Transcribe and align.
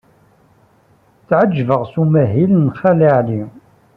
Tɛejjbeɣ 1.27 1.81
s 1.91 1.93
umahil 2.01 2.51
n 2.57 2.67
Xali 2.79 3.09
Ɛli. 3.17 3.41